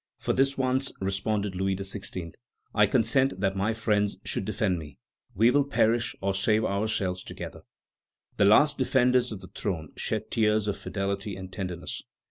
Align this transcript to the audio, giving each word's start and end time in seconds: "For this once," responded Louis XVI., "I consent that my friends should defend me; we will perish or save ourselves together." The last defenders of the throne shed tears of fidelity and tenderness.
"For 0.17 0.33
this 0.33 0.57
once," 0.57 0.91
responded 0.99 1.53
Louis 1.53 1.75
XVI., 1.75 2.33
"I 2.73 2.87
consent 2.87 3.39
that 3.39 3.55
my 3.55 3.71
friends 3.71 4.17
should 4.25 4.45
defend 4.45 4.79
me; 4.79 4.97
we 5.35 5.51
will 5.51 5.63
perish 5.63 6.15
or 6.21 6.33
save 6.33 6.65
ourselves 6.65 7.21
together." 7.23 7.61
The 8.37 8.45
last 8.45 8.79
defenders 8.79 9.31
of 9.31 9.41
the 9.41 9.51
throne 9.53 9.89
shed 9.95 10.31
tears 10.31 10.67
of 10.67 10.75
fidelity 10.79 11.35
and 11.35 11.53
tenderness. 11.53 12.01